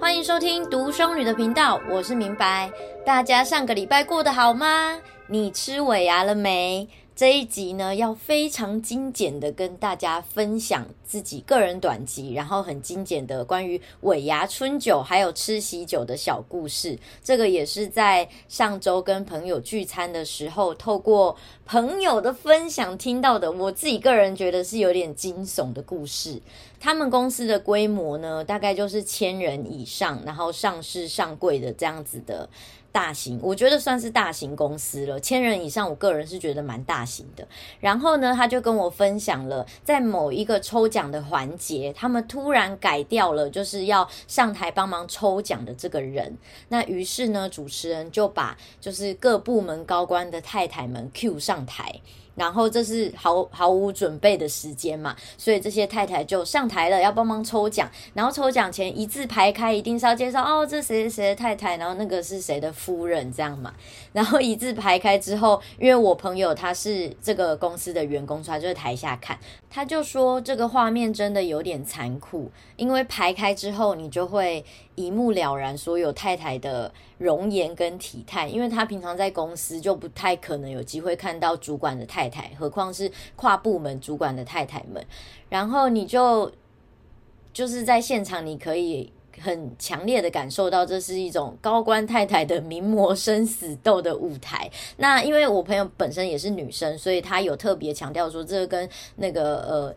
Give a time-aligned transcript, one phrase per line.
[0.00, 2.70] 欢迎收听独生女的频道，我是明白。
[3.04, 4.96] 大家上个礼拜过得好吗？
[5.26, 6.88] 你吃尾牙了没？
[7.18, 16.96] 这一集呢，要非常精简的跟大家分享自己个人短集，然后很精简的关于尾牙春酒还有吃喜酒的小故事。
[17.24, 21.36] 这个也是在上周跟朋友聚餐的时候，透过
[21.66, 23.50] 朋友的分享听到的。
[23.50, 26.40] 我自己个人觉得是有点惊悚的故事。
[26.78, 32.48] 他们公司的规模呢，大概就是千人以上，然后上市上柜的这样子的。
[32.90, 37.46] 大型，我觉得算是大型公司了，千人以上，我个人是觉得蛮大型的。
[37.80, 46.36] 然后呢，他就跟我分享了，在某一个抽奖的环节，他们突然改掉了，就是要上台帮忙抽奖的这个人。
[46.68, 52.00] 那于是呢，主持人就把就是各部门高官的太太们 Q 上台。
[52.38, 57.90] 然后这是毫毫无准备的时间嘛，所以这些太太就上台了，要帮忙抽奖。
[58.14, 63.74] 然后抽奖前一字排开，一定是要介绍哦，这谁谁谁的太太，然后那个是谁的夫人，这样嘛。
[64.14, 74.64] 然后一字排开之后，因为我朋友他是这个公司的员工，所以他就在台下看，他就说这个画面真的有点残酷，因为排开之后你就会。
[74.98, 85.04] 一目了然，所有太太的容颜跟体态，因为他平常在公司就不太可能有机会看到主管的太太，太太何况是跨部门主管的太太们。
[85.48, 86.50] 然后你就
[87.52, 94.70] 就是在现场，你可以很强烈的感受到，这是一种高官太太的名模生死斗的舞台。
[94.96, 99.94] 那因为我朋友本身也是女生，所以她有特别强调说，这跟那个呃。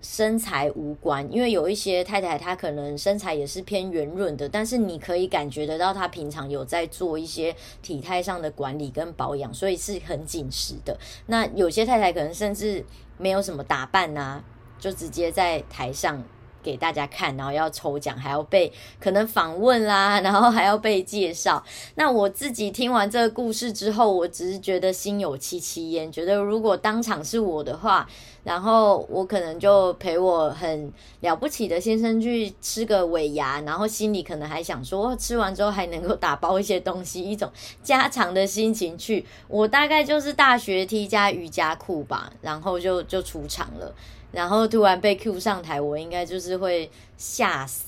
[0.00, 10.98] 身材无关，因为有一些太太她可能身材也是偏圆润的，但是你可以感觉得到她平常有在做一些体态上的管理跟保养，所以是很紧实的。
[11.26, 12.84] 那有些太太可能甚至
[13.16, 14.42] 没有什么打扮啊，
[14.78, 16.22] 就直接在台上。
[16.60, 21.64] 给大家看，然后要抽奖，还要被可能访问啦，然后还要被介绍。
[21.94, 28.06] 那我自己听完这个故事之后，我只是觉得心有戚戚焉，觉得如果当场是我的话，
[28.44, 37.50] 然后我可能就陪我很了不起的先生去吃个尾牙，然后心里可能还想说，吃完之后还能够打包一些东西，一种
[37.82, 39.24] 加长的心情去。
[39.48, 43.94] 我大概就是大学 T 加瑜伽裤吧，然后就就出场了。
[44.30, 47.86] 然后突然被 Q 上台，我应该就是会吓死。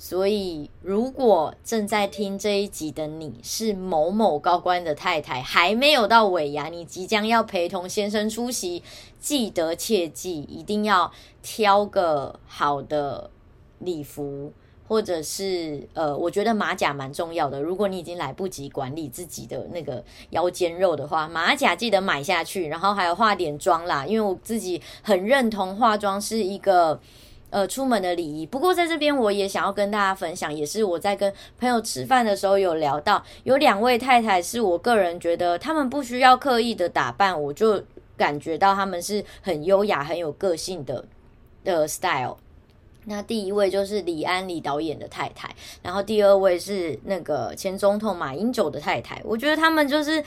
[0.00, 8.84] 所以，如果正在听这一集的你是某某高官的太太，还没有到尾牙，你即将要陪同先生出席，
[9.18, 11.10] 记得切记一定要
[11.42, 13.28] 挑个好的
[13.80, 14.52] 礼服。
[14.86, 17.60] 或者是呃，我觉得马甲蛮重要的。
[17.60, 22.68] 如果你已经来不及管理自己的那个腰间肉的话，马甲记得买下去。
[22.68, 26.98] 然后还有化点妆啦，因为我自己很认同化妆是一个
[27.50, 28.46] 呃出门的礼仪。
[28.46, 37.82] 不过在这边我也想要跟大家分享，也是我在跟朋友吃饭的时候有聊到，有两位太太是我个人觉得他们不需要刻意的打扮，我就
[38.16, 41.04] 感觉到他们是很优雅、很有个性的
[41.64, 42.36] 的 style。
[43.04, 45.48] 那第一位就是李安李导演的太太，
[45.82, 49.18] 然后第二位是那个前总统马英九的太太。
[49.24, 50.22] 我觉得他们就是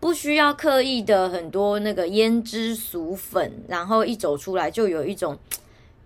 [0.00, 5.38] 不需要刻意的很多那个胭脂俗粉，然后一走出来就有一种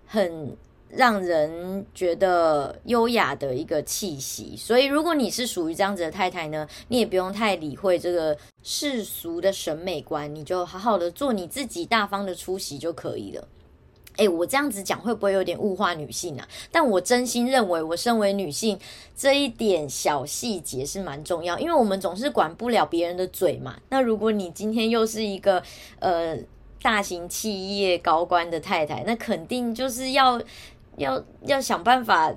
[0.09, 0.57] 很
[0.89, 4.57] 让人觉得优雅的一个气息。
[4.57, 13.47] 所以如果你是属于这样子的太太呢，你也不用太理会这个世俗的审美观，你就好好的做你自己，大方的出席就可以了。
[14.17, 16.49] 诶，我这样子讲会不会有点物化女性啊？
[16.73, 18.77] 但我真心认为，我身为女性，
[19.15, 23.79] 这一点小细节是蛮重要，因为我们总是管不了别人的嘴嘛。
[23.91, 25.63] 那如果你今天又是一个
[26.01, 26.37] 呃
[26.83, 30.41] 大型企业高官的太太，那肯定就是要
[30.97, 32.35] 要要想办法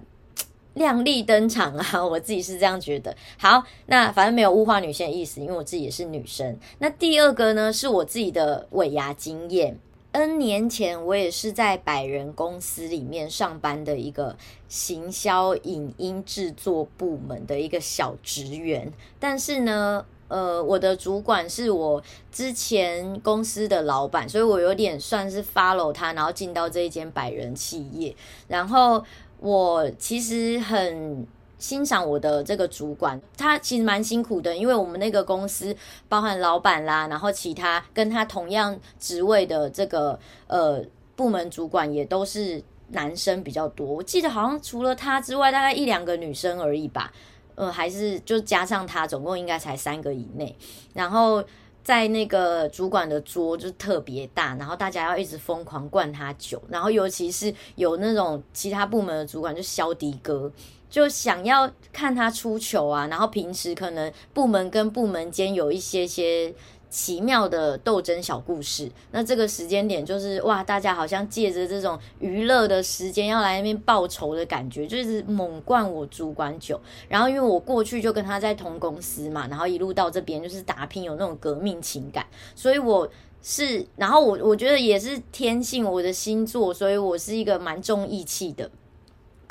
[0.74, 2.04] 亮丽登场啊！
[2.06, 3.16] 我自己是这样觉得。
[3.38, 6.58] 好，那反正没有物化女性的意思，因为我自己也是女生。
[6.80, 9.78] 那第二个呢，是我自己的尾牙经验。
[10.14, 14.36] N 年前，我也是在百人公司里面上班的一个
[14.68, 18.92] 行销影音制作部门的一个小职员。
[19.20, 22.02] 但是呢，呃，我的主管是我
[22.32, 28.16] 之前公司的老板，所以我有点算是 follow 他，然后进到这一间百人企业。
[28.48, 29.04] 然后
[29.40, 31.28] 我其实很。
[31.62, 35.78] 欣赏我的这个主管，他其实蛮辛苦的，因为我们那个公司
[36.10, 40.18] 包含老板啦，然后其他跟他同样职位的这个
[40.48, 40.84] 呃
[41.16, 43.86] 部门主管也都是男生比较多。
[43.86, 47.14] 我记得好像除了他之外，大概一两个女生而已吧。
[47.56, 50.56] 呃，还是就加上他，总共应该才三个以内。
[50.94, 51.44] 然后
[51.84, 60.52] 在那个主管的桌就特别大，然后大家要一直疯狂灌他酒，然后尤其是有那种其他部门的主管就肖迪哥，
[60.90, 66.54] 就想要看他出糗啊，然后平时可能部门跟部门间有一些些。
[66.92, 76.80] 奇妙的斗争小故事，那这个时间点就是哇，大家好像借着这种娱乐的时间要来那边报仇的感觉，就是猛灌我主管酒。
[77.08, 83.10] 然后因为我过去就跟他在同公司嘛，然后一路到这边就是打拼，有那种革命情感，所以我
[83.42, 88.70] 是，然后我我觉得也是天性，我的星座，所以我是一个蛮重义气的。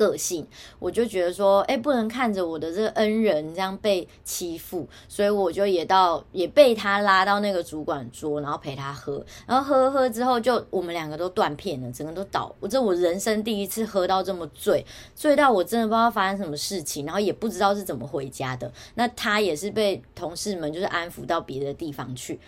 [0.00, 0.46] 个性，
[0.78, 12.50] 我就觉得说，哎，不能看着我的这个恩人这样被欺负，所以我就也到也被他拉到那个主管桌，然后陪他喝，然后喝喝之后，就我们两个都断片了，整个都倒。
[12.60, 14.82] 我这我人生第一次喝到这么醉，
[15.14, 18.72] 醉到我真的不知道发生什么事情，然后也不知道是怎么回家的。
[18.94, 22.40] 那他也是被同事们就是安抚到别的地方去，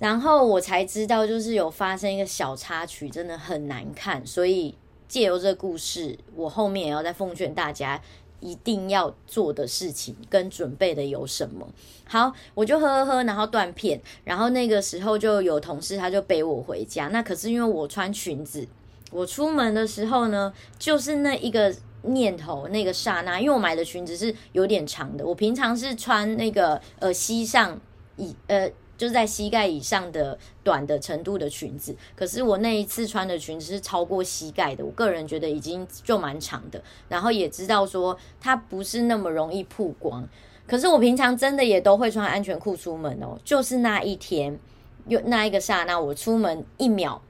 [0.00, 4.74] 然后我才知道就是有发生一个小插曲，真的很难看，所以。
[5.08, 8.00] 借由这个故事，我后面也要再奉劝大家
[8.40, 11.66] 一定要做的事情跟准备的有什么。
[12.06, 17.08] 好，我就喝喝喝，然后断片，然后那个时候就有同事他就背我回家。
[17.08, 18.68] 那可是因为我穿裙子，
[19.10, 27.80] 我出门的时候呢，就是那一个念头，那个刹那，因为我买的裙子是有点长的，我平常是穿那个呃膝上
[28.16, 28.70] 以呃。
[28.98, 40.28] 就是在膝盖以上的短的程度的裙子，可是我那一次穿的裙子是超过膝盖的，我个人觉得已经就蛮长的，然后也知道说它不是那么容易曝光，
[40.66, 44.58] 可是我平常真的也都会穿安全裤出门哦，就是那一天，
[45.06, 47.22] 有那一个刹那，我出门一秒，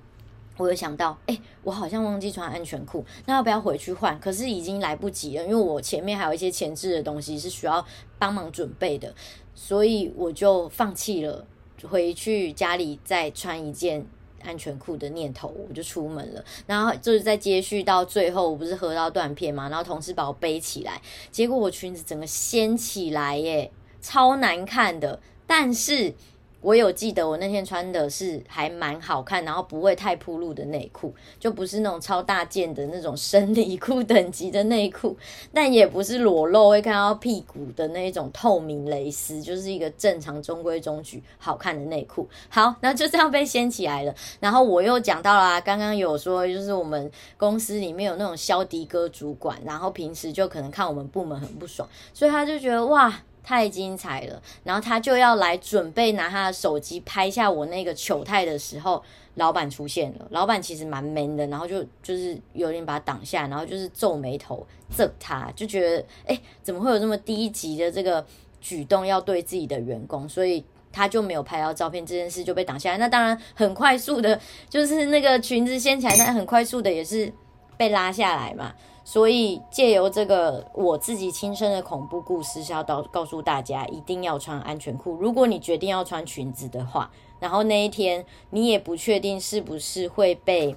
[0.56, 4.18] 我有想到，哎，我好像忘记穿安全裤，那要不要回去换？
[4.18, 7.84] 可是已经来不及了，因为我前面还有一些前置的东西是需要
[8.18, 9.14] 帮忙准备的，
[9.54, 11.46] 所以我就放弃了。
[11.86, 14.06] 回去家里再穿一件
[14.42, 16.44] 安全裤的念头，我就出门了。
[16.66, 23.70] 然后就是在接续到最后，我不是喝到断片嘛，然后同事把我背起来，结果我裙子整个掀起来耶，
[24.00, 25.20] 超难看的。
[25.46, 26.14] 但是。
[26.60, 35.16] 我有记得，我那天穿的是还蛮好看，然后不会太暴露的内裤，就不是那种超大件的那种生理裤等级的内裤，
[35.54, 42.28] 但也不是裸露会看到屁股的那一种透明蕾丝，就是一个正常中规中矩好看的内裤。
[42.48, 44.12] 好，那就这样被掀起来了。
[44.40, 53.22] 然后我又讲到啦，刚刚有说就是我们公司里面有那种肖迪哥主管，然后平时就可能看我们部门很不爽，所以他就觉得哇。
[53.42, 59.02] 太精彩了，然后他就要来准备拿他的手机拍下我那个糗态的时候，
[59.36, 60.26] 老板出现了。
[60.30, 68.24] 老板其实蛮 man 的，然后就就是有点把他挡下，然后就是皱眉头，责他，就觉得哎，怎么会有这么低级的这个
[68.60, 70.28] 举动要对自己的员工？
[70.28, 70.62] 所以
[70.92, 72.98] 他就没有拍到照片，这件事就被挡下来。
[72.98, 74.38] 那当然很快速的，
[74.68, 77.32] 就是那个裙子掀起来，但很快速的也是
[77.76, 78.74] 被拉下来嘛。
[79.08, 85.14] 所以借由这个我自己亲身的恐怖故事，是要告告诉大家，一定要穿安全裤。
[85.14, 87.10] 如果你决定要穿裙子的话，
[87.40, 90.76] 然后那一天你也不确定是不是会被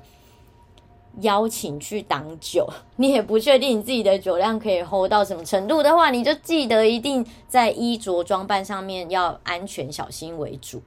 [1.20, 10.82] 邀请去挡酒， 你也不确定你自己的酒量可以 hold 到什么程度的话，你就记得一定在衣着装扮上面要安全小心为主。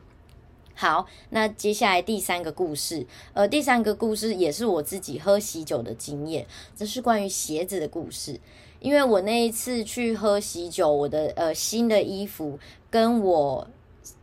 [0.75, 8.40] 好，那接下来第三个故事，呃，第三个故事也是我自己喝喜酒的经验，这是关于鞋子的故事。
[8.81, 12.59] 因为我那一次去喝喜酒，我的呃新的衣服
[12.90, 13.66] 跟我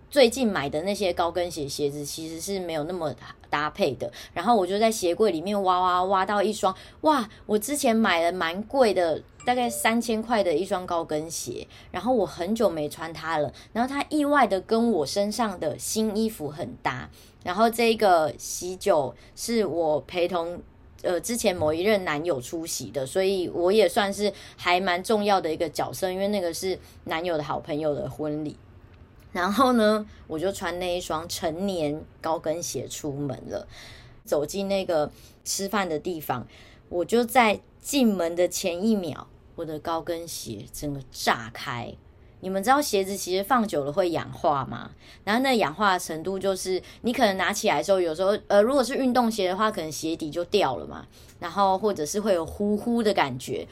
[0.10, 3.16] 最近买的那些高跟鞋鞋子其实是没有那么
[3.52, 9.22] 搭配的，然后我就在鞋柜里面挖挖挖到一双，哇，我之前买了蛮贵的。
[9.44, 17.10] 大概三千块的一双高跟鞋，然后我很久没穿它了，然后它意外的跟我身上的新衣服很搭，
[17.44, 20.62] 然后这个喜酒是我陪同
[21.02, 28.56] 呃之前某一任男友出席的，所以我也算是还蛮重要的一个角色，因为那个是男友的好朋友的婚礼，
[29.32, 33.68] 然后呢，我就穿那一双成年高跟鞋出门了，
[34.24, 35.12] 走进那个
[35.44, 36.48] 吃饭的地方，
[36.90, 39.28] 我就在进门的前一秒。
[39.56, 41.94] 我的高跟鞋整个炸开，
[42.40, 44.90] 你们知道鞋子其实放久了会氧化吗？
[45.24, 51.06] 然后那氧化的程度就是，你可能拿起来的时候，有时候呃，如果是运动鞋的话，可能鞋底就掉了嘛，
[51.40, 53.68] 然后或者是会有呼呼的感觉。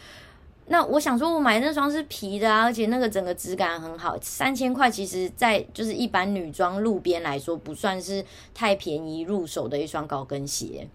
[0.72, 8.24] 那我想说，我买那双是皮的啊，而且那个整个质感很好，三千块，其实在就是一般女装路边来说，不算是
[8.54, 10.88] 太便宜入手的一双高跟鞋。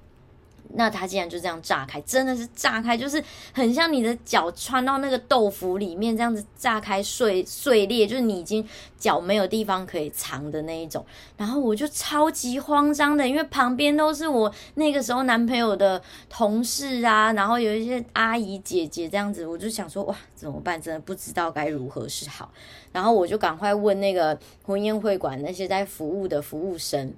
[0.77, 8.67] 那它竟然就这样炸开，真的是炸开，就是很像你的脚穿到那个豆腐里面这样子炸开碎碎裂，就是你已经
[8.99, 11.05] 脚没有地方可以藏的那一种。
[11.37, 20.81] 然后我就超级慌张的，因为旁边都是我那个时候男朋友的同事啊，然后有一些阿姨姐姐这样子，我就想说哇，怎么办？
[20.83, 22.51] 真的不知道该如何是好。
[22.93, 27.15] 然后我就赶快问那个婚宴会馆那些在服务的服务生。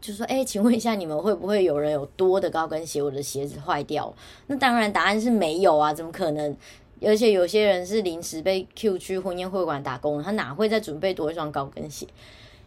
[0.00, 3.02] 就说：“哎，请问一下，你们会不会有人有多的高跟鞋？
[3.02, 4.12] 我的鞋子坏掉？
[4.46, 6.56] 那当然，答案是没有啊，怎么可能？
[7.02, 12.06] 而且有些人是临时被 Q 去婚宴会馆打工，他哪会再准备多一双高跟鞋？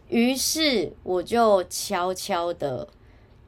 [0.08, 2.88] 于是我就悄悄的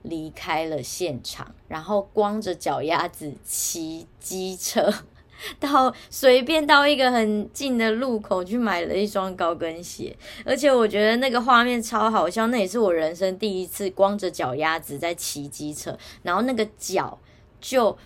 [0.03, 4.93] 离开了现场，然后光着脚丫子骑机车。”
[5.61, 17.19] 到随便到一个很近的路口去买了一双高跟鞋，而且我觉得那个画面超好笑，那也是我人生第一次光着脚丫子在骑机车，然后那个脚
[17.61, 17.97] 就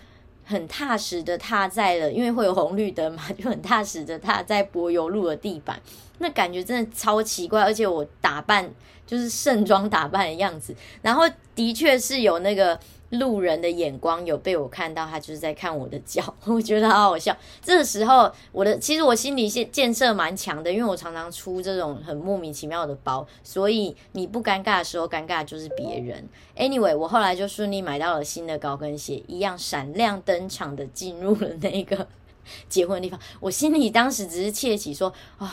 [0.43, 5.81] 很踏实的踏在了，因为会有红绿灯嘛， 就很踏实的踏在柏油路的地板，
[6.19, 8.69] 那感觉真的超奇怪，而且我打扮
[9.05, 11.23] 就是盛装打扮的样子，然后
[11.55, 12.79] 的确是有那个。
[13.11, 17.35] 路人的眼光有被我看到，他就是在看我的脚， 我觉得好好笑。
[17.61, 26.27] 这时候，我的其实我心理建建设蛮强的，因为我常常出这种很莫名其妙的包，所以你不尴尬的时候，尴尬就是别人。
[26.55, 32.07] Anyway，我后来就顺利买到了新的高跟鞋，一样闪亮登场的进入了那个
[32.69, 33.19] 结婚的地方。
[33.39, 35.47] 我心里当时只是窃喜说：“、哦，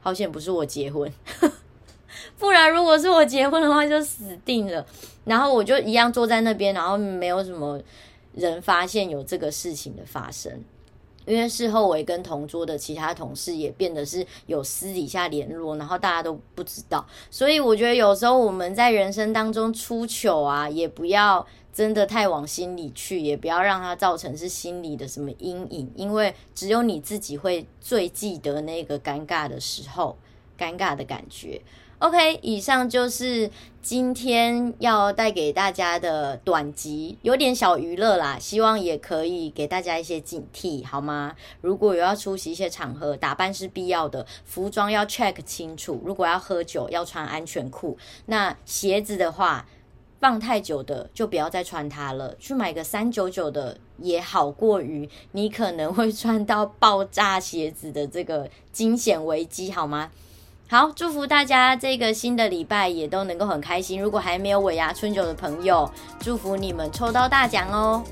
[0.00, 1.12] 好险不是我结婚。”
[2.38, 4.84] 不然，如果是我结婚的话，就死定了。
[5.24, 7.80] 然后我就一样坐在那边，然后没有什么
[8.34, 10.52] 人发现有这个事情的发生。
[11.26, 17.06] 因为事后我也跟同桌的其他同事也变得是有私底下联络，然后大家都不知道。
[17.30, 30.16] 所以我觉得有时候我们在人生当中出糗啊，也不要真的太往心里去，也不要让它造成是心里的什么阴影，因为只有你自己会最记得那个尴尬的时候，
[30.58, 31.60] 尴尬的感觉。
[32.00, 33.50] OK，以上就是
[33.82, 41.36] 今天要带给大家的短集，有点小娱乐啦，希望也可以给大家一些警惕，好吗？
[41.60, 46.00] 如果有要出席一些场合，打扮是必要的，服装要 check 清楚。
[46.02, 47.98] 如果要喝酒，要穿安全裤。
[48.24, 49.66] 那鞋子的话，
[50.18, 60.10] 放太久的就不要再穿它了，去买个三九九的也好过于你可能会穿到爆炸鞋子的这个惊险危机，好吗？
[60.70, 64.00] 好，祝福大家这个新的礼拜也都能够很开心。
[64.00, 68.04] 如果还没有尾牙春酒的朋友，祝福你们抽到大奖哦！